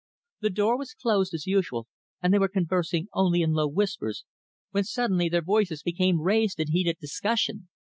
[0.39, 1.85] The door was closed, as usual,
[2.23, 4.25] and they were conversing only in low whispers,
[4.71, 7.69] when suddenly their voices became raised in heated discussion.